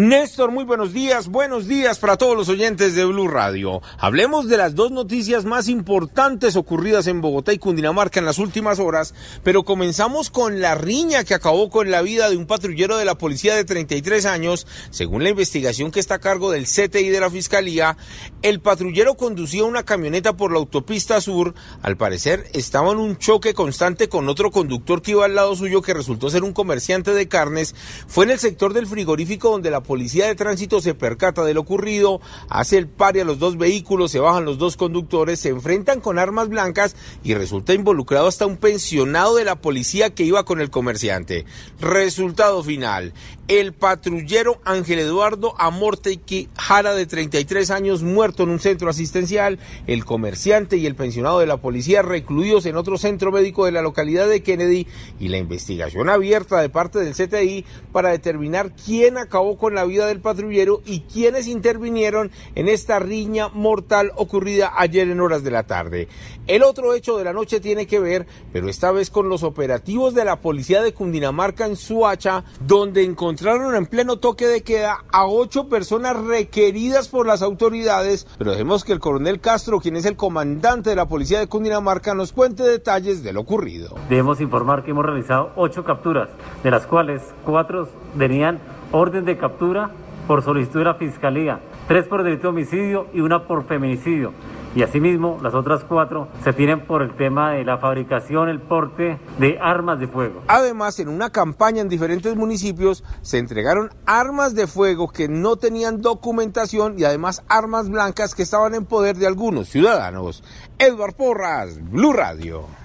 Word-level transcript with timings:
Néstor, 0.00 0.50
muy 0.50 0.64
buenos 0.64 0.94
días, 0.94 1.28
buenos 1.28 1.68
días 1.68 1.98
para 1.98 2.16
todos 2.16 2.34
los 2.34 2.48
oyentes 2.48 2.94
de 2.94 3.04
Blue 3.04 3.28
Radio. 3.28 3.82
Hablemos 3.98 4.48
de 4.48 4.56
las 4.56 4.74
dos 4.74 4.90
noticias 4.90 5.44
más 5.44 5.68
importantes 5.68 6.56
ocurridas 6.56 7.06
en 7.06 7.20
Bogotá 7.20 7.52
y 7.52 7.58
Cundinamarca 7.58 8.18
en 8.18 8.24
las 8.24 8.38
últimas 8.38 8.78
horas, 8.78 9.12
pero 9.44 9.62
comenzamos 9.62 10.30
con 10.30 10.62
la 10.62 10.74
riña 10.74 11.24
que 11.24 11.34
acabó 11.34 11.68
con 11.68 11.90
la 11.90 12.00
vida 12.00 12.30
de 12.30 12.38
un 12.38 12.46
patrullero 12.46 12.96
de 12.96 13.04
la 13.04 13.18
policía 13.18 13.54
de 13.54 13.64
33 13.64 14.24
años. 14.24 14.66
Según 14.88 15.22
la 15.22 15.28
investigación 15.28 15.90
que 15.90 16.00
está 16.00 16.14
a 16.14 16.18
cargo 16.18 16.50
del 16.50 16.64
CTI 16.64 17.10
de 17.10 17.20
la 17.20 17.28
Fiscalía, 17.28 17.98
el 18.40 18.60
patrullero 18.60 19.18
conducía 19.18 19.64
una 19.64 19.82
camioneta 19.82 20.34
por 20.34 20.50
la 20.50 20.60
autopista 20.60 21.20
sur. 21.20 21.52
Al 21.82 21.98
parecer 21.98 22.48
estaba 22.54 22.92
en 22.92 23.00
un 23.00 23.18
choque 23.18 23.52
constante 23.52 24.08
con 24.08 24.30
otro 24.30 24.50
conductor 24.50 25.02
que 25.02 25.10
iba 25.10 25.26
al 25.26 25.34
lado 25.34 25.54
suyo 25.56 25.82
que 25.82 25.92
resultó 25.92 26.30
ser 26.30 26.42
un 26.42 26.54
comerciante 26.54 27.12
de 27.12 27.28
carnes. 27.28 27.74
Fue 28.08 28.24
en 28.24 28.30
el 28.30 28.38
sector 28.38 28.72
del 28.72 28.86
frigorífico 28.86 29.50
donde 29.50 29.70
la 29.70 29.89
policía 29.90 30.28
de 30.28 30.36
tránsito 30.36 30.80
se 30.80 30.94
percata 30.94 31.42
de 31.42 31.52
lo 31.52 31.62
ocurrido, 31.62 32.20
hace 32.48 32.78
el 32.78 32.86
pari 32.86 33.18
a 33.18 33.24
los 33.24 33.40
dos 33.40 33.58
vehículos, 33.58 34.12
se 34.12 34.20
bajan 34.20 34.44
los 34.44 34.56
dos 34.56 34.76
conductores, 34.76 35.40
se 35.40 35.48
enfrentan 35.48 35.98
con 35.98 36.16
armas 36.16 36.48
blancas 36.48 36.94
y 37.24 37.34
resulta 37.34 37.74
involucrado 37.74 38.28
hasta 38.28 38.46
un 38.46 38.56
pensionado 38.56 39.34
de 39.34 39.44
la 39.44 39.56
policía 39.56 40.14
que 40.14 40.22
iba 40.22 40.44
con 40.44 40.60
el 40.60 40.70
comerciante. 40.70 41.44
Resultado 41.80 42.62
final, 42.62 43.14
el 43.48 43.72
patrullero 43.72 44.60
Ángel 44.64 45.00
Eduardo 45.00 45.54
Amorte 45.58 46.20
Jara 46.56 46.94
de 46.94 47.06
33 47.06 47.72
años 47.72 48.04
muerto 48.04 48.44
en 48.44 48.50
un 48.50 48.60
centro 48.60 48.88
asistencial, 48.88 49.58
el 49.88 50.04
comerciante 50.04 50.76
y 50.76 50.86
el 50.86 50.94
pensionado 50.94 51.40
de 51.40 51.46
la 51.46 51.56
policía 51.56 52.02
recluidos 52.02 52.64
en 52.66 52.76
otro 52.76 52.96
centro 52.96 53.32
médico 53.32 53.64
de 53.64 53.72
la 53.72 53.82
localidad 53.82 54.28
de 54.28 54.44
Kennedy 54.44 54.86
y 55.18 55.28
la 55.30 55.38
investigación 55.38 56.08
abierta 56.08 56.60
de 56.60 56.68
parte 56.68 57.00
del 57.00 57.14
CTI 57.14 57.64
para 57.90 58.10
determinar 58.10 58.70
quién 58.70 59.18
acabó 59.18 59.58
con 59.58 59.69
la 59.72 59.84
vida 59.84 60.06
del 60.06 60.20
patrullero 60.20 60.82
y 60.84 61.00
quiénes 61.00 61.48
intervinieron 61.48 62.30
en 62.54 62.68
esta 62.68 62.98
riña 62.98 63.48
mortal 63.48 64.12
ocurrida 64.16 64.72
ayer 64.76 65.08
en 65.08 65.20
horas 65.20 65.42
de 65.42 65.50
la 65.50 65.64
tarde. 65.64 66.08
El 66.46 66.62
otro 66.62 66.94
hecho 66.94 67.16
de 67.16 67.24
la 67.24 67.32
noche 67.32 67.60
tiene 67.60 67.86
que 67.86 68.00
ver, 68.00 68.26
pero 68.52 68.68
esta 68.68 68.90
vez 68.90 69.10
con 69.10 69.28
los 69.28 69.42
operativos 69.42 70.14
de 70.14 70.24
la 70.24 70.40
policía 70.40 70.82
de 70.82 70.92
Cundinamarca 70.92 71.66
en 71.66 71.76
Suacha, 71.76 72.44
donde 72.60 73.02
encontraron 73.02 73.30
encontraron 73.30 73.76
en 73.76 73.86
pleno 73.86 74.18
toque 74.18 74.46
de 74.46 74.62
queda 74.62 75.04
a 75.12 75.26
ocho 75.26 75.68
personas 75.68 76.16
requeridas 76.16 77.08
por 77.08 77.26
las 77.26 77.42
autoridades, 77.42 78.26
pero 78.38 78.50
dejemos 78.50 78.84
que 78.84 78.92
el 78.92 78.98
coronel 78.98 79.40
Castro, 79.40 79.78
quien 79.78 79.94
es 79.96 80.04
el 80.04 80.16
comandante 80.16 80.90
de 80.90 80.96
la 80.96 81.06
policía 81.06 81.38
de 81.38 81.46
Cundinamarca, 81.46 82.12
nos 82.14 82.32
cuente 82.32 82.64
detalles 82.64 83.22
de 83.22 83.32
lo 83.32 83.40
ocurrido. 83.40 83.94
Debemos 84.08 84.40
informar 84.40 84.84
que 84.84 84.90
hemos 84.90 85.06
realizado 85.06 85.52
ocho 85.56 85.84
capturas, 85.84 86.28
de 86.64 86.70
las 86.70 86.86
cuales 86.86 87.22
cuatro 87.44 87.88
tenían 88.18 88.58
orden 88.92 89.24
de 89.24 89.36
captura 89.36 89.90
por 90.26 90.42
solicitud 90.42 90.80
de 90.80 90.84
la 90.84 90.94
Fiscalía, 90.94 91.60
tres 91.88 92.06
por 92.06 92.22
delito 92.22 92.42
de 92.42 92.48
homicidio 92.48 93.06
y 93.12 93.20
una 93.20 93.46
por 93.46 93.64
feminicidio 93.66 94.32
y 94.74 94.82
asimismo 94.82 95.38
las 95.42 95.54
otras 95.54 95.84
cuatro 95.84 96.28
se 96.44 96.52
tienen 96.52 96.86
por 96.86 97.02
el 97.02 97.16
tema 97.16 97.52
de 97.52 97.64
la 97.64 97.78
fabricación, 97.78 98.48
el 98.48 98.60
porte 98.60 99.18
de 99.38 99.58
armas 99.60 99.98
de 99.98 100.06
fuego. 100.06 100.42
Además, 100.48 100.98
en 101.00 101.08
una 101.08 101.30
campaña 101.30 101.80
en 101.80 101.88
diferentes 101.88 102.36
municipios 102.36 103.02
se 103.22 103.38
entregaron 103.38 103.90
armas 104.06 104.54
de 104.54 104.66
fuego 104.66 105.08
que 105.08 105.28
no 105.28 105.56
tenían 105.56 106.00
documentación 106.00 106.98
y 106.98 107.04
además 107.04 107.42
armas 107.48 107.88
blancas 107.88 108.34
que 108.34 108.42
estaban 108.42 108.74
en 108.74 108.86
poder 108.86 109.16
de 109.16 109.26
algunos 109.26 109.68
ciudadanos. 109.68 110.44
Edward 110.78 111.14
Porras, 111.14 111.78
Blue 111.90 112.12
Radio. 112.12 112.79